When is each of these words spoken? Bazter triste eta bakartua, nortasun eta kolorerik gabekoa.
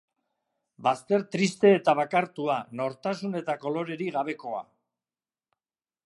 Bazter 0.85 1.19
triste 1.35 1.73
eta 1.79 1.93
bakartua, 1.99 2.55
nortasun 2.79 3.39
eta 3.41 3.55
kolorerik 3.65 4.13
gabekoa. 4.15 4.63